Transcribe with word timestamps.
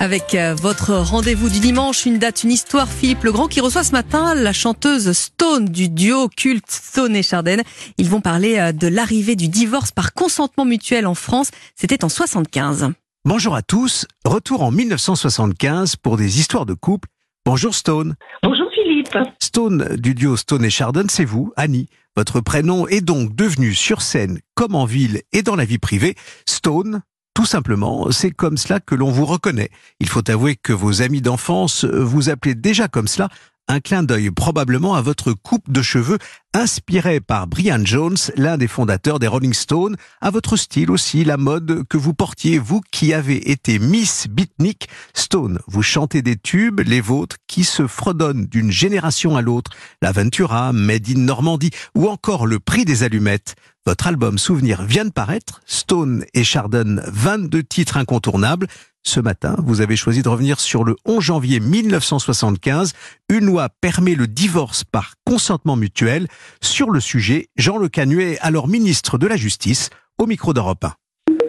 Avec 0.00 0.34
euh, 0.34 0.54
votre 0.54 0.94
rendez-vous 0.94 1.50
du 1.50 1.60
dimanche, 1.60 2.06
une 2.06 2.16
date, 2.16 2.42
une 2.42 2.50
histoire, 2.50 2.88
Philippe 2.88 3.22
Legrand 3.22 3.48
qui 3.48 3.60
reçoit 3.60 3.84
ce 3.84 3.92
matin 3.92 4.34
la 4.34 4.54
chanteuse 4.54 5.12
Stone 5.12 5.66
du 5.66 5.90
duo 5.90 6.30
culte 6.34 6.70
Stone 6.70 7.14
et 7.14 7.22
Chardin. 7.22 7.58
Ils 7.98 8.08
vont 8.08 8.22
parler 8.22 8.56
euh, 8.58 8.72
de 8.72 8.88
l'arrivée 8.88 9.36
du 9.36 9.48
divorce 9.48 9.92
par 9.92 10.14
consentement 10.14 10.64
mutuel 10.64 11.06
en 11.06 11.14
France. 11.14 11.50
C'était 11.76 12.02
en 12.02 12.08
75. 12.08 12.94
Bonjour 13.26 13.54
à 13.54 13.60
tous, 13.60 14.06
retour 14.24 14.62
en 14.62 14.70
1975 14.70 15.96
pour 15.96 16.16
des 16.16 16.40
histoires 16.40 16.64
de 16.64 16.72
couple. 16.72 17.10
Bonjour 17.44 17.74
Stone. 17.74 18.14
Bonjour 18.42 18.70
Philippe. 18.72 19.18
Stone 19.38 19.96
du 19.96 20.14
duo 20.14 20.38
Stone 20.38 20.64
et 20.64 20.70
Chardon, 20.70 21.04
c'est 21.10 21.26
vous, 21.26 21.52
Annie. 21.56 21.90
Votre 22.16 22.40
prénom 22.40 22.88
est 22.88 23.02
donc 23.02 23.36
devenu 23.36 23.74
sur 23.74 24.00
scène 24.00 24.40
comme 24.54 24.74
en 24.74 24.86
ville 24.86 25.20
et 25.34 25.42
dans 25.42 25.56
la 25.56 25.66
vie 25.66 25.78
privée 25.78 26.14
Stone. 26.46 27.02
Tout 27.40 27.46
simplement, 27.46 28.10
c'est 28.10 28.32
comme 28.32 28.58
cela 28.58 28.80
que 28.80 28.94
l'on 28.94 29.10
vous 29.10 29.24
reconnaît. 29.24 29.70
Il 29.98 30.10
faut 30.10 30.30
avouer 30.30 30.56
que 30.56 30.74
vos 30.74 31.00
amis 31.00 31.22
d'enfance 31.22 31.86
vous 31.86 32.28
appelaient 32.28 32.54
déjà 32.54 32.86
comme 32.86 33.08
cela, 33.08 33.30
un 33.70 33.78
clin 33.78 34.02
d'œil 34.02 34.32
probablement 34.32 34.96
à 34.96 35.00
votre 35.00 35.32
coupe 35.32 35.70
de 35.70 35.80
cheveux 35.80 36.18
inspiré 36.52 37.20
par 37.20 37.46
Brian 37.46 37.84
Jones, 37.84 38.16
l'un 38.34 38.58
des 38.58 38.66
fondateurs 38.66 39.20
des 39.20 39.28
Rolling 39.28 39.52
Stones, 39.52 39.96
à 40.20 40.30
votre 40.30 40.56
style 40.56 40.90
aussi, 40.90 41.24
la 41.24 41.36
mode 41.36 41.84
que 41.88 41.96
vous 41.96 42.12
portiez, 42.12 42.58
vous 42.58 42.80
qui 42.90 43.14
avez 43.14 43.52
été 43.52 43.78
Miss 43.78 44.26
Beatnik 44.28 44.88
Stone. 45.14 45.60
Vous 45.68 45.82
chantez 45.82 46.20
des 46.20 46.36
tubes, 46.36 46.80
les 46.80 47.00
vôtres, 47.00 47.36
qui 47.46 47.62
se 47.62 47.86
fredonnent 47.86 48.46
d'une 48.46 48.72
génération 48.72 49.36
à 49.36 49.42
l'autre, 49.42 49.70
la 50.02 50.10
Ventura, 50.10 50.72
Made 50.72 51.08
in 51.08 51.20
Normandie 51.20 51.70
ou 51.94 52.08
encore 52.08 52.46
le 52.48 52.58
prix 52.58 52.84
des 52.84 53.04
allumettes. 53.04 53.54
Votre 53.86 54.08
album 54.08 54.36
Souvenir 54.36 54.82
vient 54.82 55.06
de 55.06 55.10
paraître, 55.10 55.62
Stone 55.64 56.24
et 56.34 56.44
Chardon, 56.44 57.00
22 57.06 57.62
titres 57.62 57.96
incontournables. 57.96 58.66
Ce 59.02 59.18
matin, 59.18 59.56
vous 59.64 59.80
avez 59.80 59.96
choisi 59.96 60.22
de 60.22 60.28
revenir 60.28 60.60
sur 60.60 60.84
le 60.84 60.94
11 61.06 61.22
janvier 61.22 61.58
1975. 61.58 62.92
Une 63.30 63.46
loi 63.46 63.68
permet 63.80 64.14
le 64.14 64.26
divorce 64.26 64.84
par 64.84 65.14
consentement 65.24 65.74
mutuel. 65.76 66.28
Sur 66.60 66.90
le 66.90 67.00
sujet, 67.00 67.48
Jean 67.56 67.78
Le 67.78 67.88
Canuet, 67.88 68.38
alors 68.40 68.68
ministre 68.68 69.16
de 69.16 69.26
la 69.26 69.36
Justice, 69.36 69.88
au 70.18 70.26
micro 70.26 70.52
d'Europe 70.52 70.84
1. 70.84 70.94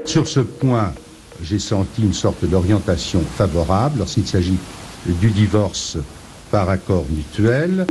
Sur 0.05 0.27
ce 0.27 0.39
point, 0.39 0.93
j'ai 1.43 1.59
senti 1.59 2.03
une 2.03 2.13
sorte 2.13 2.45
d'orientation 2.45 3.21
favorable 3.21 3.99
lorsqu'il 3.99 4.25
s'agit 4.25 4.57
du 5.05 5.29
divorce 5.29 5.97
par 6.51 6.69
accord 6.69 7.05
mutuel. 7.09 7.85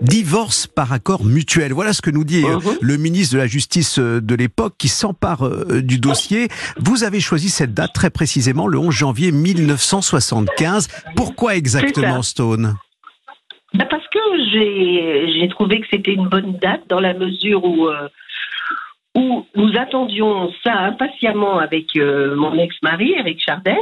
Divorce 0.00 0.66
par 0.68 0.92
accord 0.92 1.24
mutuel. 1.24 1.72
Voilà 1.72 1.92
ce 1.92 2.00
que 2.02 2.10
nous 2.10 2.24
dit 2.24 2.44
euh, 2.44 2.56
Mhm. 2.56 2.78
le 2.80 2.96
ministre 2.98 3.34
de 3.34 3.38
la 3.40 3.46
Justice 3.48 3.98
euh, 3.98 4.20
de 4.20 4.34
l'époque 4.36 4.74
qui 4.78 4.88
s'empare 4.88 5.44
euh, 5.46 5.82
du 5.82 5.98
dossier. 5.98 6.48
Vous 6.78 7.02
avez 7.02 7.18
choisi 7.20 7.48
cette 7.48 7.74
date 7.74 7.92
très 7.94 8.10
précisément, 8.10 8.68
le 8.68 8.78
11 8.78 8.94
janvier 8.94 9.32
1975. 9.32 10.88
Pourquoi 11.16 11.56
exactement, 11.56 12.22
Stone? 12.22 12.76
Bah, 13.74 13.86
parce 13.90 14.06
que 14.08 14.18
j'ai 14.52 15.48
trouvé 15.48 15.80
que 15.80 15.86
c'était 15.90 16.14
une 16.14 16.28
bonne 16.28 16.56
date 16.58 16.82
dans 16.88 17.00
la 17.00 17.14
mesure 17.14 17.64
où 17.64 17.88
euh, 17.88 18.08
où 19.16 19.44
nous 19.56 19.72
attendions 19.76 20.52
ça 20.62 20.74
impatiemment 20.78 21.58
avec 21.58 21.86
euh, 21.96 22.36
mon 22.36 22.56
ex-mari, 22.56 23.14
Eric 23.18 23.40
Chardin. 23.44 23.74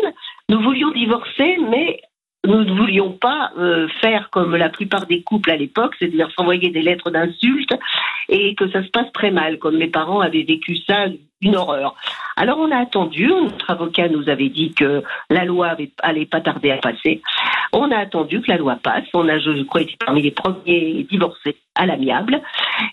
Nous 0.48 0.62
voulions 0.62 0.90
divorcer, 0.92 1.58
mais 1.70 2.00
nous 2.46 2.64
ne 2.64 2.72
voulions 2.72 3.12
pas 3.12 3.52
euh, 3.58 3.88
faire 4.00 4.30
comme 4.30 4.56
la 4.56 4.68
plupart 4.68 5.06
des 5.06 5.22
couples 5.22 5.50
à 5.50 5.56
l'époque, 5.56 5.94
c'est-à-dire 5.98 6.30
s'envoyer 6.30 6.70
des 6.70 6.82
lettres 6.82 7.10
d'insultes 7.10 7.74
et 8.28 8.54
que 8.54 8.68
ça 8.70 8.82
se 8.82 8.88
passe 8.88 9.12
très 9.12 9.30
mal, 9.30 9.58
comme 9.58 9.76
mes 9.76 9.88
parents 9.88 10.20
avaient 10.20 10.42
vécu 10.42 10.76
ça, 10.86 11.06
une 11.42 11.56
horreur. 11.56 11.94
Alors 12.36 12.58
on 12.58 12.70
a 12.70 12.78
attendu, 12.78 13.26
notre 13.26 13.70
avocat 13.70 14.08
nous 14.08 14.28
avait 14.28 14.48
dit 14.48 14.72
que 14.72 15.02
la 15.30 15.44
loi 15.44 15.68
avait, 15.68 15.90
allait 16.02 16.26
pas 16.26 16.40
tarder 16.40 16.70
à 16.70 16.78
passer. 16.78 17.22
On 17.72 17.90
a 17.90 17.98
attendu 17.98 18.40
que 18.40 18.50
la 18.50 18.56
loi 18.56 18.76
passe, 18.82 19.04
on 19.12 19.28
a, 19.28 19.38
je 19.38 19.62
crois, 19.64 19.82
été 19.82 19.96
parmi 20.04 20.22
les 20.22 20.30
premiers 20.30 21.06
divorcés 21.10 21.56
à 21.74 21.86
l'amiable, 21.86 22.40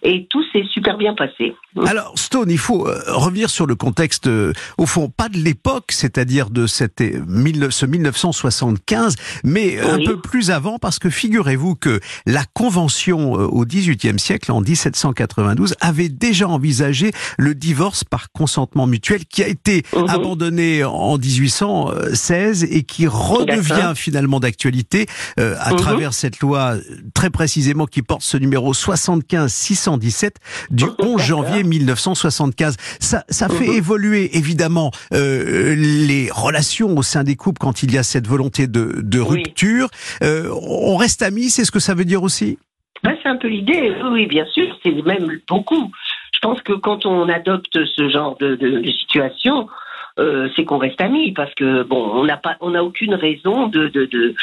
et 0.01 0.27
tout 0.29 0.43
s'est 0.51 0.63
super 0.71 0.97
bien 0.97 1.13
passé. 1.15 1.55
Alors, 1.85 2.13
Stone, 2.15 2.49
il 2.49 2.57
faut 2.57 2.87
euh, 2.87 2.99
revenir 3.07 3.49
sur 3.49 3.65
le 3.65 3.75
contexte, 3.75 4.27
euh, 4.27 4.53
au 4.77 4.85
fond, 4.85 5.09
pas 5.09 5.29
de 5.29 5.37
l'époque, 5.37 5.91
c'est-à-dire 5.91 6.49
de 6.49 6.67
cette, 6.67 7.01
euh, 7.01 7.69
ce 7.69 7.85
1975, 7.85 9.15
mais 9.43 9.79
un 9.79 9.97
peu 10.03 10.19
plus 10.19 10.51
avant, 10.51 10.77
parce 10.79 10.99
que 10.99 11.09
figurez-vous 11.09 11.75
que 11.75 11.99
la 12.25 12.43
Convention 12.53 13.33
au 13.33 13.65
XVIIIe 13.65 14.19
siècle, 14.19 14.51
en 14.51 14.61
1792, 14.61 15.75
avait 15.81 16.09
déjà 16.09 16.47
envisagé 16.47 17.11
le 17.37 17.55
divorce 17.55 18.03
par 18.03 18.31
consentement 18.31 18.87
mutuel, 18.87 19.25
qui 19.25 19.43
a 19.43 19.47
été 19.47 19.83
Mhm. 19.95 20.09
abandonné 20.09 20.83
en 20.83 21.17
1816 21.17 22.63
et 22.65 22.83
qui 22.83 23.07
redevient 23.07 23.93
finalement 23.95 24.39
d'actualité 24.39 25.05
euh, 25.39 25.55
à 25.59 25.71
Mhm. 25.71 25.77
travers 25.77 26.13
cette 26.13 26.39
loi, 26.39 26.75
très 27.13 27.29
précisément, 27.29 27.85
qui 27.85 28.01
porte 28.01 28.21
ce 28.21 28.37
numéro 28.37 28.73
75-617 29.73 30.31
du 30.71 30.85
11 30.99 31.21
janvier 31.21 31.63
1975. 31.63 32.75
Ça, 32.99 33.23
ça 33.29 33.49
fait 33.49 33.67
Mhm. 33.67 33.73
évoluer 33.77 34.37
évidemment 34.37 34.91
euh, 35.13 35.75
les 35.75 36.29
relations 36.31 36.95
au 36.97 37.03
sein 37.03 37.23
des 37.23 37.35
couples 37.35 37.59
quand 37.59 37.83
il 37.83 37.93
y 37.93 37.97
a 37.97 38.03
cette 38.03 38.27
volonté 38.27 38.67
de, 38.67 39.01
de 39.01 39.19
Oui. 39.19 39.27
rupture. 39.43 39.89
Euh, 40.23 40.49
on 40.67 40.95
reste 40.95 41.21
amis, 41.21 41.49
c'est 41.49 41.65
ce 41.65 41.71
que 41.71 41.79
ça 41.79 41.93
veut 41.93 42.05
dire 42.05 42.23
aussi? 42.23 42.57
Ben, 43.03 43.15
c'est 43.21 43.29
un 43.29 43.35
peu 43.37 43.47
l'idée, 43.49 43.93
oui, 44.11 44.27
bien 44.27 44.45
sûr, 44.53 44.65
c'est 44.81 44.91
même 45.05 45.39
beaucoup. 45.49 45.91
Je 46.33 46.39
pense 46.41 46.61
que 46.61 46.73
quand 46.73 47.05
on 47.05 47.27
adopte 47.29 47.73
ce 47.85 48.09
genre 48.09 48.37
de 48.39 48.57
situation, 49.01 49.67
euh, 50.19 50.47
c'est 50.55 50.65
qu'on 50.65 50.77
reste 50.77 51.01
amis 51.01 51.31
parce 51.31 51.53
que 51.55 51.83
bon, 51.83 52.11
on 52.13 52.25
n'a 52.25 52.37
pas, 52.37 52.55
on 52.61 52.71
n'a 52.71 52.83
aucune 52.83 53.15
raison 53.15 53.67
de 53.67 53.87
de 53.87 54.05
de, 54.05 54.35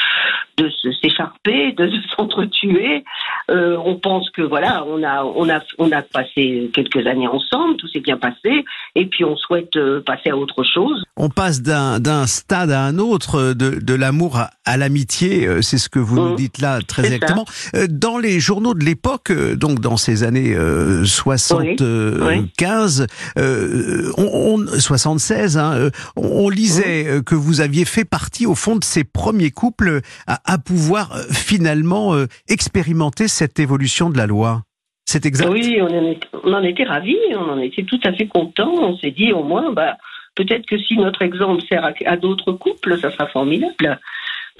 de 0.57 0.69
s'écharper, 1.01 1.71
de, 1.73 1.85
de 1.87 1.97
s'entretuer. 2.15 3.03
Euh, 3.49 3.77
on 3.85 3.95
pense 3.95 4.29
que 4.31 4.41
voilà, 4.41 4.83
on 4.87 5.03
a 5.03 5.23
on 5.23 5.49
a 5.49 5.59
on 5.77 5.91
a 5.91 6.01
passé 6.01 6.69
quelques 6.73 7.05
années 7.07 7.27
ensemble, 7.27 7.77
tout 7.77 7.87
s'est 7.87 7.99
bien 8.01 8.17
passé, 8.17 8.65
et 8.95 9.05
puis 9.05 9.23
on 9.23 9.35
souhaite 9.37 9.75
euh, 9.77 10.01
passer 10.01 10.29
à 10.29 10.37
autre 10.37 10.63
chose. 10.63 11.03
On 11.17 11.29
passe 11.29 11.61
d'un 11.61 11.99
d'un 11.99 12.27
stade 12.27 12.71
à 12.71 12.81
un 12.83 12.97
autre, 12.99 13.53
de, 13.53 13.79
de 13.83 13.93
l'amour 13.93 14.37
à, 14.37 14.49
à 14.65 14.77
l'amitié, 14.77 15.47
c'est 15.61 15.77
ce 15.77 15.89
que 15.89 15.99
vous 15.99 16.15
nous 16.15 16.21
Mhm. 16.31 16.35
dites 16.35 16.61
là 16.61 16.79
très 16.87 17.03
ça. 17.03 17.15
exactement. 17.15 17.45
Dans 17.89 18.17
les 18.17 18.39
journaux 18.39 18.73
de 18.73 18.83
l'époque, 18.85 19.31
donc 19.55 19.79
dans 19.79 19.97
ces 19.97 20.23
années 20.23 20.53
euh, 20.55 21.03
75, 21.05 23.07
euh, 23.37 24.11
on, 24.17 24.23
on- 24.23 24.50
76, 24.81 25.57
hein, 25.57 25.73
euh, 25.73 25.89
on, 26.15 26.45
on 26.45 26.49
lisait 26.49 27.07
euh, 27.07 27.21
que 27.21 27.35
vous 27.35 27.61
aviez 27.61 27.85
fait 27.85 28.05
partie 28.05 28.45
au 28.45 28.55
fond 28.55 28.75
de 28.75 28.83
ces 28.83 29.03
premiers 29.03 29.51
couples 29.51 30.01
à, 30.27 30.39
à 30.51 30.57
pouvoir 30.57 31.11
euh, 31.13 31.23
finalement 31.31 32.13
euh, 32.13 32.27
expérimenter 32.49 33.27
cette 33.27 33.59
évolution 33.59 34.09
de 34.09 34.17
la 34.17 34.27
loi. 34.27 34.63
C'est 35.05 35.25
exact. 35.25 35.49
Oui, 35.49 35.77
on 35.81 35.85
en, 35.87 36.11
était, 36.11 36.27
on 36.43 36.53
en 36.53 36.63
était 36.63 36.83
ravis, 36.83 37.17
on 37.31 37.49
en 37.49 37.59
était 37.59 37.83
tout 37.83 37.99
à 38.03 38.13
fait 38.13 38.27
contents. 38.27 38.71
On 38.71 38.97
s'est 38.97 39.11
dit 39.11 39.33
au 39.33 39.43
moins, 39.43 39.71
bah, 39.73 39.97
peut-être 40.35 40.65
que 40.65 40.77
si 40.77 40.95
notre 40.95 41.21
exemple 41.21 41.61
sert 41.67 41.83
à, 41.83 41.91
à 42.05 42.17
d'autres 42.17 42.53
couples, 42.53 42.97
ça 42.99 43.11
sera 43.11 43.27
formidable. 43.27 43.99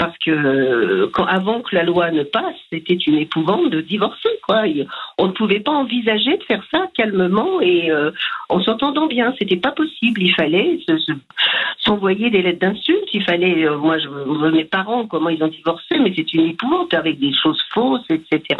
Parce 0.01 0.17
que 0.17 0.31
euh, 0.31 1.11
avant 1.27 1.61
que 1.61 1.75
la 1.75 1.83
loi 1.83 2.09
ne 2.09 2.23
passe, 2.23 2.55
c'était 2.73 2.95
une 2.95 3.17
épouvante 3.19 3.69
de 3.69 3.81
divorcer. 3.81 4.29
On 5.19 5.27
ne 5.27 5.31
pouvait 5.31 5.59
pas 5.59 5.73
envisager 5.73 6.37
de 6.37 6.43
faire 6.43 6.63
ça 6.71 6.87
calmement 6.95 7.61
et 7.61 7.91
euh, 7.91 8.09
en 8.49 8.59
s'entendant 8.63 9.05
bien. 9.05 9.35
C'était 9.37 9.57
pas 9.57 9.69
possible. 9.71 10.23
Il 10.23 10.33
fallait 10.33 10.79
se- 10.87 10.97
se- 10.97 11.11
s'envoyer 11.77 12.31
des 12.31 12.41
lettres 12.41 12.59
d'insultes. 12.59 13.13
Il 13.13 13.23
fallait, 13.23 13.63
euh, 13.67 13.77
moi, 13.77 13.99
je 13.99 14.07
mes 14.49 14.65
parents 14.65 15.05
comment 15.05 15.29
ils 15.29 15.43
ont 15.43 15.49
divorcé, 15.49 15.99
mais 15.99 16.11
c'est 16.15 16.33
une 16.33 16.47
épouvante 16.47 16.95
avec 16.95 17.19
des 17.19 17.33
choses 17.33 17.61
fausses, 17.71 18.09
etc 18.09 18.57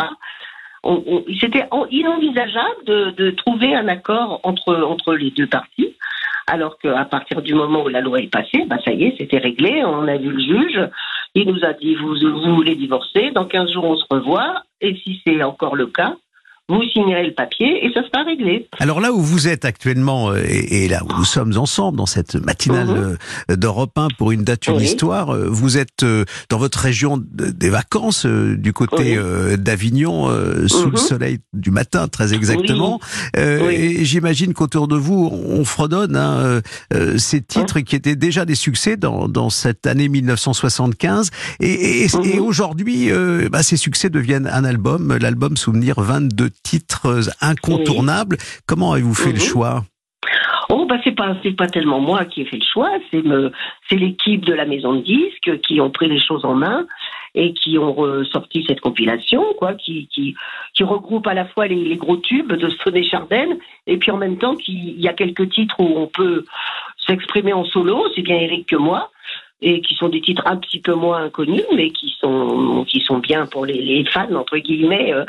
c'était 1.40 1.66
en- 1.70 1.86
inenvisageable 1.92 3.14
de, 3.16 3.30
trouver 3.32 3.76
un 3.76 3.88
accord 3.88 4.40
entre, 4.44 4.76
entre 4.84 5.14
les 5.14 5.30
deux 5.32 5.46
parties. 5.48 5.96
Alors 6.48 6.78
qu'à 6.80 7.06
partir 7.06 7.42
du 7.44 7.54
moment 7.54 7.84
où 7.84 7.88
la 7.88 8.02
loi 8.02 8.20
est 8.20 8.32
passée, 8.32 8.66
bah 8.66 8.78
ça 8.84 8.92
y 8.92 9.04
est, 9.06 9.16
c'était 9.18 9.38
réglé. 9.38 9.84
On 9.86 10.08
a 10.08 10.18
vu 10.18 10.32
le 10.32 10.40
juge. 10.40 10.80
Il 11.34 11.48
nous 11.48 11.64
a 11.64 11.74
dit 11.74 11.96
vous, 11.96 12.16
vous 12.16 12.56
voulez 12.56 12.76
divorcer. 12.76 13.32
Dans 13.32 13.46
15 13.46 13.72
jours, 13.72 13.86
on 13.86 13.96
se 13.96 14.06
revoit. 14.10 14.64
Et 14.82 14.96
si 14.96 15.22
c'est 15.26 15.42
encore 15.44 15.76
le 15.76 15.88
cas, 15.88 16.16
vous 16.72 16.84
signerez 16.94 17.26
le 17.28 17.34
papier 17.34 17.86
et 17.86 17.92
ça 17.94 18.02
sera 18.06 18.24
réglé. 18.24 18.68
Alors 18.80 19.00
là 19.02 19.12
où 19.12 19.20
vous 19.22 19.48
êtes 19.48 19.66
actuellement 19.66 20.32
euh, 20.32 20.42
et, 20.48 20.86
et 20.86 20.88
là 20.88 21.02
où 21.04 21.18
nous 21.18 21.26
sommes 21.26 21.58
ensemble 21.58 21.98
dans 21.98 22.06
cette 22.06 22.36
matinale 22.36 23.18
euh, 23.50 23.56
d'Europe 23.56 23.92
1 23.98 24.08
pour 24.18 24.32
une 24.32 24.44
date, 24.44 24.68
une 24.68 24.76
Oui. 24.78 24.84
histoire, 24.84 25.34
euh, 25.34 25.48
vous 25.50 25.78
êtes 25.78 26.06
dans 26.50 26.58
votre 26.58 26.80
région 26.80 27.18
de- 27.18 27.52
des 27.52 27.70
vacances 27.70 28.26
du 28.26 28.74
côté 28.74 29.20
Oui. 29.20 29.58
d'Avignon 29.58 30.28
sous 30.68 30.86
le 30.86 30.92
Mhm. 30.92 30.98
soleil 30.98 31.40
du 31.54 31.72
matin 31.72 32.08
très 32.08 32.34
exactement. 32.34 33.00
Euh. 33.38 33.70
Et 33.70 34.06
j'imagine 34.06 34.54
qu'autour 34.54 34.88
de 34.88 34.96
vous 34.96 35.30
on 35.32 35.64
fredonne 35.66 36.16
hein, 36.16 36.62
euh, 36.94 37.18
ces 37.18 37.42
titres 37.42 37.80
qui 37.82 37.96
étaient 37.96 38.16
déjà 38.16 38.46
des 38.46 38.56
succès 38.56 38.98
dans, 38.98 39.28
dans 39.28 39.50
cette 39.50 39.86
année 39.88 40.08
1975 40.10 41.30
et, 41.60 41.68
et, 41.70 42.06
et 42.06 42.08
Mhm. 42.40 42.40
aujourd'hui 42.42 43.12
euh, 43.12 43.50
bah, 43.50 43.64
ces 43.64 43.78
succès 43.78 44.10
deviennent 44.10 44.48
un 44.52 44.64
album, 44.64 45.18
l'album 45.20 45.58
Souvenir 45.58 46.00
22 46.00 46.50
titres 46.64 47.30
incontournables. 47.42 48.38
Comment 48.68 48.94
avez-vous 48.94 49.14
fait 49.16 49.32
le 49.32 49.36
Mhm. 49.36 49.40
choix? 49.40 49.84
Oh 50.70 50.86
bah 50.86 50.96
c'est 51.04 51.12
pas 51.12 51.36
c'est 51.44 51.52
pas 51.52 51.68
tellement 51.68 52.00
moi 52.00 52.24
qui 52.24 52.42
ai 52.42 52.46
fait 52.46 52.58
le 52.58 52.64
choix, 52.64 52.92
c'est 53.10 53.22
me 53.24 53.52
c'est 53.90 53.98
l'équipe 53.98 54.46
de 54.46 54.54
la 54.54 54.66
maison 54.66 54.94
de 54.94 55.02
disques 55.02 55.60
qui 55.68 55.82
ont 55.82 55.90
pris 55.90 56.08
les 56.08 56.20
choses 56.22 56.46
en 56.46 56.54
main 56.56 56.86
et 57.36 57.54
qui 57.54 57.78
ont 57.78 57.92
ressorti 57.94 58.64
cette 58.66 58.80
compilation 58.80 59.44
quoi, 59.58 59.74
qui 59.74 60.08
qui 60.08 60.34
qui 60.74 60.84
regroupe 60.86 61.28
à 61.28 61.34
la 61.34 61.46
fois 61.46 61.68
les, 61.68 61.76
les 61.84 61.98
gros 61.98 62.16
tubes 62.18 62.54
de 62.54 62.70
Sonnet 62.70 63.04
Chardin 63.04 63.48
et 63.86 63.98
puis 63.98 64.12
en 64.12 64.18
même 64.18 64.38
temps 64.38 64.56
qu'il 64.56 64.98
y 65.02 65.10
a 65.10 65.14
quelques 65.14 65.50
titres 65.50 65.76
où 65.80 65.92
on 65.98 66.08
peut 66.08 66.46
s'exprimer 67.06 67.52
en 67.52 67.66
solo, 67.66 68.06
c'est 68.16 68.22
bien 68.22 68.38
Eric 68.38 68.68
que 68.68 68.78
moi 68.78 69.12
et 69.62 69.82
qui 69.82 69.96
sont 69.96 70.10
des 70.10 70.22
titres 70.22 70.44
un 70.46 70.58
petit 70.58 70.80
peu 70.80 70.94
moins 70.96 71.30
connus, 71.30 71.64
mais 71.76 71.92
qui 71.92 72.14
sont 72.20 72.86
qui 72.88 73.00
sont 73.02 73.20
bien 73.20 73.46
pour 73.46 73.66
les, 73.66 73.82
les 73.82 74.06
fans 74.06 74.34
entre 74.36 74.58
guillemets. 74.58 75.14
euh, 75.14 75.26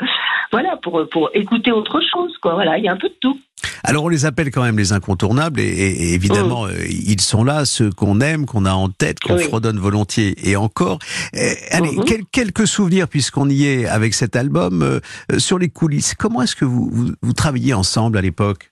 voilà, 0.51 0.77
pour 0.77 1.07
pour 1.09 1.29
écouter 1.33 1.71
autre 1.71 1.99
chose, 2.01 2.37
quoi. 2.41 2.53
Voilà, 2.53 2.77
il 2.77 2.83
y 2.83 2.87
a 2.87 2.91
un 2.93 2.97
peu 2.97 3.09
de 3.09 3.15
tout. 3.21 3.39
Alors 3.85 4.03
on 4.05 4.09
les 4.09 4.25
appelle 4.25 4.49
quand 4.51 4.63
même 4.63 4.77
les 4.77 4.91
incontournables 4.93 5.59
et, 5.59 6.13
évidemment 6.13 6.65
euh, 6.65 6.71
ils 6.89 7.21
sont 7.21 7.43
là, 7.43 7.65
ceux 7.65 7.91
qu'on 7.91 8.19
aime, 8.21 8.45
qu'on 8.45 8.65
a 8.65 8.73
en 8.73 8.89
tête, 8.89 9.19
qu'on 9.19 9.37
Oui. 9.37 9.43
fredonne 9.43 9.77
volontiers 9.79 10.35
et 10.49 10.55
encore. 10.55 10.99
Euh, 11.35 11.39
allez, 11.71 11.91
Mhm. 11.95 12.03
quel- 12.05 12.25
quelques 12.31 12.67
souvenirs 12.67 13.07
puisqu'on 13.07 13.49
y 13.49 13.65
est 13.65 13.85
avec 13.87 14.13
cet 14.13 14.35
album 14.35 14.81
euh, 14.83 14.99
sur 15.39 15.59
les 15.59 15.69
coulisses. 15.69 16.13
Comment 16.13 16.41
est-ce 16.41 16.55
que 16.55 16.65
vous, 16.65 16.89
vous, 16.91 17.11
vous 17.21 17.33
travailliez 17.33 17.73
ensemble 17.73 18.17
à 18.17 18.21
l'époque? 18.21 18.69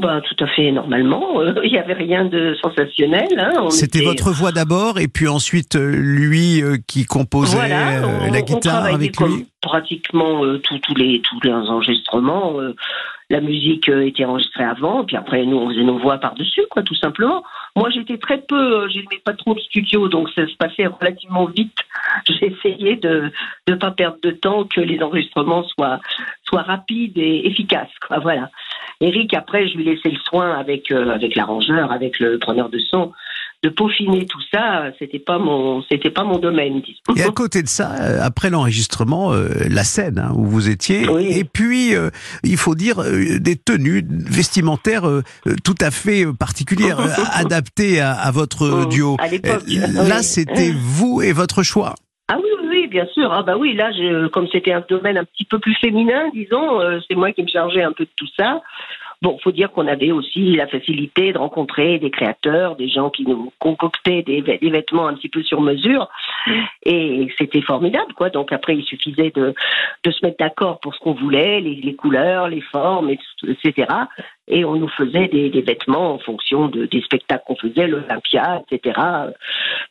Ben 0.00 0.20
tout 0.22 0.44
à 0.44 0.46
fait 0.48 0.72
normalement. 0.72 1.40
Euh, 1.40 1.54
Il 1.64 1.72
y 1.72 1.78
avait 1.78 1.92
rien 1.94 2.24
de 2.24 2.54
sensationnel. 2.62 3.28
Hein. 3.38 3.68
C'était 3.70 3.98
était- 3.98 4.06
votre 4.08 4.30
voix 4.32 4.52
d'abord 4.52 4.98
et 4.98 5.08
puis 5.08 5.28
ensuite 5.28 5.76
euh, 5.76 5.90
lui 5.94 6.62
euh, 6.62 6.76
qui 6.86 7.04
composait 7.04 7.56
Voilà, 7.56 8.02
on- 8.06 8.32
la 8.32 8.42
guitare 8.42 8.84
avec 8.86 9.14
comme 9.16 9.36
lui. 9.36 9.46
pratiquement 9.60 10.40
tous 10.62 10.94
les 10.96 11.20
tous 11.22 11.40
les 11.44 11.52
enregistrements. 11.52 12.54
La 13.30 13.40
musique 13.40 13.88
euh, 13.88 14.06
était 14.06 14.24
enregistrée 14.24 14.64
avant, 14.64 15.04
puis 15.04 15.16
après 15.16 15.46
nous 15.46 15.56
on 15.56 15.70
faisait 15.70 15.84
nos 15.84 15.98
voix 15.98 16.18
par 16.18 16.34
dessus, 16.34 16.64
quoi, 16.68 16.82
tout 16.82 16.96
simplement. 16.96 17.44
Moi 17.76 17.88
j'étais 17.90 18.18
très 18.18 18.38
peu, 18.42 18.82
euh, 18.82 18.88
j'aimais 18.88 19.22
pas 19.24 19.32
trop 19.32 19.54
le 19.54 19.60
studio, 19.60 20.08
donc 20.08 20.28
ça 20.30 20.46
se 20.46 20.56
passait 20.56 20.86
relativement 20.86 21.46
vite. 21.46 21.78
Essayé 22.42 22.96
de 22.96 23.30
de 23.66 23.74
pas 23.74 23.92
perdre 23.92 24.18
de 24.22 24.32
temps, 24.32 24.64
que 24.64 24.80
les 24.80 25.00
enregistrements 25.02 25.62
soient 25.62 26.00
soient 26.42 26.62
rapides 26.62 27.16
et 27.16 27.46
efficaces, 27.46 27.88
quoi. 28.06 28.18
Voilà. 28.18 28.50
Eric 29.00 29.32
après 29.32 29.68
je 29.68 29.76
lui 29.76 29.84
laissais 29.84 30.10
le 30.10 30.18
soin 30.18 30.58
avec 30.58 30.90
euh, 30.90 31.10
avec 31.10 31.36
l'arrangeur, 31.36 31.92
avec 31.92 32.18
le 32.18 32.38
preneur 32.38 32.68
de 32.68 32.78
son 32.78 33.12
de 33.62 33.68
peaufiner 33.68 34.24
tout 34.26 34.40
ça, 34.52 34.84
c'était 34.98 35.18
pas 35.18 35.38
mon, 35.38 35.82
c'était 35.90 36.10
pas 36.10 36.24
mon 36.24 36.38
domaine. 36.38 36.80
disons. 36.80 37.14
Et 37.16 37.22
à 37.22 37.30
côté 37.30 37.62
de 37.62 37.68
ça, 37.68 37.92
euh, 38.00 38.18
après 38.22 38.48
l'enregistrement, 38.48 39.32
euh, 39.34 39.48
la 39.68 39.84
scène 39.84 40.18
hein, 40.18 40.32
où 40.34 40.46
vous 40.46 40.68
étiez, 40.70 41.06
Oui. 41.08 41.26
et 41.38 41.44
puis 41.44 41.94
euh, 41.94 42.08
il 42.42 42.56
faut 42.56 42.74
dire 42.74 43.02
euh, 43.02 43.38
des 43.38 43.56
tenues 43.56 44.02
vestimentaires 44.08 45.02
tout 45.64 45.74
à 45.80 45.90
fait 45.90 46.24
particulières, 46.38 46.98
adaptées 47.34 48.00
à, 48.00 48.12
à 48.12 48.30
votre 48.30 48.66
Mm, 48.66 48.88
duo. 48.88 49.16
à 49.18 49.28
Là, 49.28 50.16
oui. 50.18 50.22
c'était 50.24 50.72
vous 50.76 51.20
et 51.22 51.32
votre 51.32 51.62
choix. 51.62 51.94
Ah 52.28 52.36
oui, 52.38 52.48
oui, 52.62 52.68
oui, 52.70 52.86
bien 52.88 53.06
sûr. 53.12 53.30
Ah 53.32 53.42
bah 53.42 53.56
oui, 53.58 53.74
là, 53.74 53.90
je, 53.92 54.28
comme 54.28 54.46
c'était 54.52 54.72
un 54.72 54.84
domaine 54.88 55.18
un 55.18 55.24
petit 55.24 55.44
peu 55.44 55.58
plus 55.58 55.74
féminin, 55.80 56.30
disons, 56.32 56.80
euh, 56.80 56.98
c'est 57.08 57.16
moi 57.16 57.32
qui 57.32 57.42
me 57.42 57.48
chargeais 57.48 57.82
un 57.82 57.92
peu 57.92 58.04
de 58.04 58.10
tout 58.16 58.28
ça. 58.38 58.62
Bon, 59.22 59.36
faut 59.42 59.52
dire 59.52 59.70
qu'on 59.70 59.86
avait 59.86 60.12
aussi 60.12 60.56
la 60.56 60.66
facilité 60.66 61.32
de 61.32 61.38
rencontrer 61.38 61.98
des 61.98 62.10
créateurs, 62.10 62.76
des 62.76 62.88
gens 62.88 63.10
qui 63.10 63.24
nous 63.24 63.52
concoctaient 63.58 64.22
des, 64.22 64.40
vê- 64.40 64.58
des 64.58 64.70
vêtements 64.70 65.08
un 65.08 65.14
petit 65.14 65.28
peu 65.28 65.42
sur 65.42 65.60
mesure, 65.60 66.08
et 66.86 67.28
c'était 67.36 67.60
formidable, 67.60 68.14
quoi. 68.14 68.30
Donc 68.30 68.50
après, 68.50 68.76
il 68.76 68.82
suffisait 68.84 69.30
de, 69.34 69.52
se 70.10 70.24
mettre 70.24 70.38
d'accord 70.38 70.80
pour 70.80 70.94
ce 70.94 71.00
qu'on 71.00 71.12
voulait, 71.12 71.60
les, 71.60 71.94
couleurs, 71.94 72.48
les 72.48 72.62
formes, 72.62 73.10
et- 73.10 73.18
etc. 73.46 73.88
Et 74.48 74.64
on 74.64 74.76
nous 74.76 74.88
faisait 74.88 75.28
des, 75.28 75.48
des 75.50 75.62
vêtements 75.62 76.14
en 76.14 76.18
fonction 76.18 76.68
de, 76.68 76.86
des 76.86 77.00
spectacles 77.02 77.44
qu'on 77.46 77.56
faisait, 77.56 77.86
l'Olympia, 77.86 78.62
etc. 78.70 78.98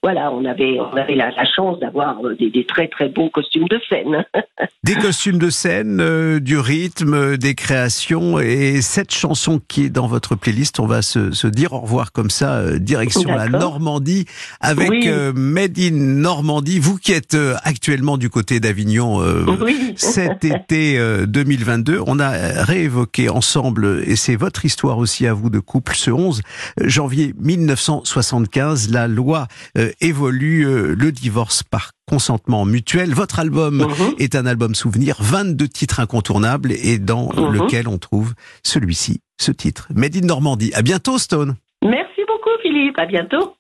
Voilà, 0.04 0.31
on 0.34 0.44
avait, 0.46 0.80
on 0.80 0.96
avait 0.98 1.16
la, 1.16 1.31
la 1.31 1.46
chance 1.46 1.80
d'avoir 1.80 2.18
euh, 2.25 2.36
des, 2.36 2.50
des 2.50 2.66
très 2.66 2.88
très 2.88 3.07
beaux 3.10 3.30
costumes 3.30 3.68
de 3.69 3.80
scène. 3.90 4.25
Des 4.84 4.96
costumes 4.96 5.38
de 5.40 5.50
scène, 5.50 6.00
euh, 6.01 6.40
du 6.40 6.57
rythme, 6.57 7.13
euh, 7.13 7.38
des 7.38 7.54
créations, 7.54 8.40
et 8.40 8.81
cette 8.81 9.13
chanson 9.13 9.60
qui 9.68 9.86
est 9.86 9.90
dans 9.90 10.07
votre 10.07 10.36
playlist, 10.36 10.80
on 10.80 10.86
va 10.88 11.02
se, 11.02 11.31
se 11.31 11.48
dire 11.48 11.74
au 11.74 11.80
revoir 11.81 12.12
comme 12.12 12.30
ça, 12.30 12.56
euh, 12.60 12.80
direction 12.80 13.30
la. 13.30 13.50
Normandie, 13.50 14.25
avec 14.62 14.90
Oui. 14.90 15.04
euh, 15.07 15.31
Made 15.36 15.78
in 15.80 15.92
Normandie. 15.92 16.80
Vous 16.80 16.98
qui 16.98 17.12
êtes 17.12 17.38
actuellement 17.63 18.18
du 18.18 18.30
côté 18.30 18.60
d'Avignon, 18.60 19.19
oui. 19.62 19.94
cet 19.98 20.45
été 20.45 20.98
euh, 20.98 21.25
2022. 21.25 22.00
On 22.07 22.19
a 22.19 22.30
réévoqué 22.63 23.30
ensemble, 23.30 24.02
et 24.07 24.16
c'est 24.16 24.36
votre 24.40 24.66
histoire 24.66 24.98
aussi 24.98 25.28
à 25.28 25.34
vous 25.34 25.50
de 25.50 25.60
couple, 25.60 25.94
ce 25.96 26.10
11 26.12 26.42
janvier 26.82 27.34
1975, 27.40 28.90
la 28.92 29.08
loi 29.08 29.48
euh, 29.78 29.92
évolue 30.02 30.66
euh, 30.66 30.96
le 30.98 31.12
divorce 31.12 31.62
par 31.64 31.92
consentement 32.08 32.66
mutuel. 32.66 33.14
Votre 33.14 33.40
album 33.40 33.78
Mhm. 33.88 34.14
est 34.18 34.36
un 34.36 34.46
album 34.46 34.74
souvenir, 34.76 35.18
22 35.20 35.68
titres 35.68 36.00
incontournables 36.00 36.72
et 36.72 36.98
dans 36.98 37.30
Mhm. 37.36 37.52
lequel 37.54 37.88
on 37.88 37.98
trouve 37.98 38.34
celui-ci, 38.64 39.22
ce 39.40 39.52
titre. 39.52 39.88
Made 39.94 40.16
in 40.16 40.22
Normandie. 40.26 40.72
À 40.74 40.82
bientôt 40.82 41.18
Stone. 41.18 41.56
Merci 41.84 42.22
beaucoup, 42.28 42.56
Philippe. 42.62 42.98
À 42.98 43.06
bientôt. 43.06 43.54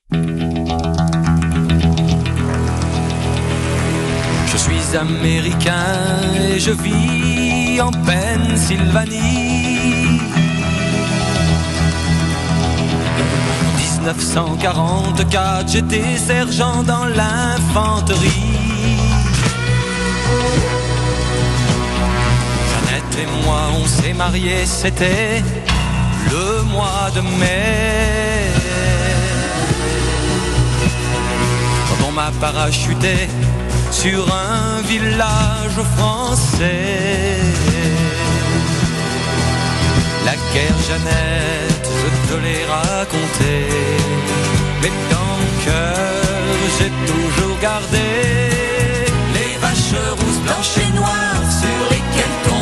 Je 4.51 4.57
suis 4.57 4.97
américain 4.97 6.21
et 6.53 6.59
je 6.59 6.71
vis 6.71 7.79
en 7.81 7.91
Pennsylvanie. 7.91 9.78
1944, 14.13 15.67
j'étais 15.67 16.17
sergent 16.17 16.83
dans 16.83 17.05
l'infanterie. 17.05 18.29
Jeannette 22.69 23.15
et 23.21 23.45
moi, 23.45 23.61
on 23.81 23.85
s'est 23.85 24.13
mariés, 24.13 24.65
c'était 24.65 25.43
le 26.31 26.63
mois 26.63 27.09
de 27.15 27.21
mai. 27.21 28.51
Quand 31.87 32.07
on 32.07 32.11
m'a 32.11 32.31
parachuté 32.39 33.27
sur 33.91 34.25
un 34.33 34.81
village 34.81 35.79
français. 35.97 37.37
La 40.25 40.35
guerre 40.53 40.79
Jeannette, 40.87 41.68
je 42.29 42.35
l'ai 42.35 42.63
raconté, 42.65 43.53
mais 44.81 44.91
dans 45.11 45.33
mon 45.39 45.53
cœur 45.65 46.23
j'ai 46.77 46.91
toujours 47.11 47.57
gardé 47.59 48.09
les 49.35 49.57
vaches 49.57 49.99
rousses, 50.19 50.41
blanches 50.45 50.77
et 50.77 50.91
noires 50.93 51.45
sur 51.61 51.81
lesquelles 51.91 52.37
tombe 52.45 52.58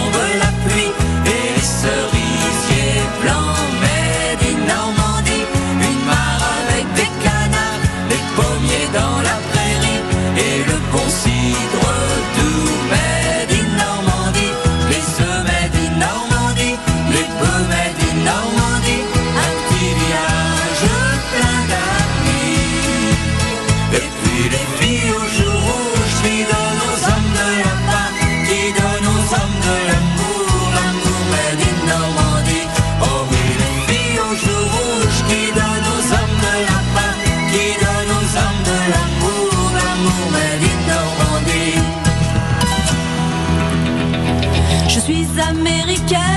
Je 45.37 46.36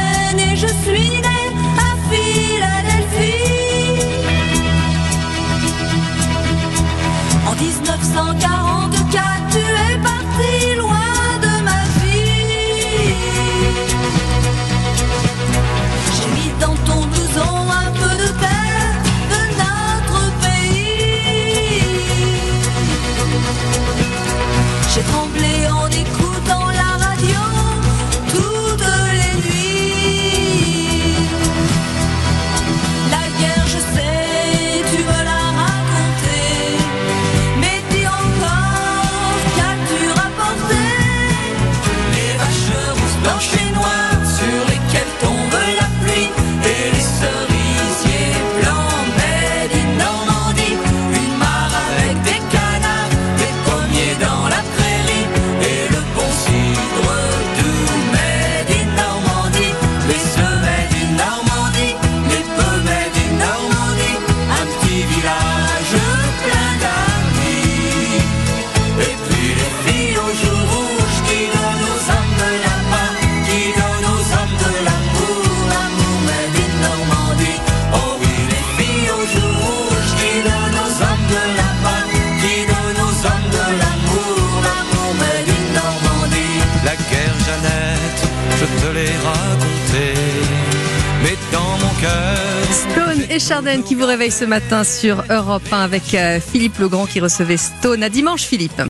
mon 91.52 92.00
cœur, 92.00 92.60
Stone 92.70 93.24
et 93.30 93.38
Chardin 93.38 93.82
qui 93.82 93.94
vous 93.94 94.06
réveillent 94.06 94.30
ce 94.30 94.44
matin 94.44 94.84
sur 94.84 95.24
Europe 95.30 95.62
1 95.72 95.80
avec 95.80 96.14
euh, 96.14 96.40
Philippe 96.40 96.78
Legrand 96.78 97.06
qui 97.06 97.20
recevait 97.20 97.56
Stone. 97.56 98.02
À 98.02 98.08
dimanche, 98.08 98.42
Philippe. 98.42 98.72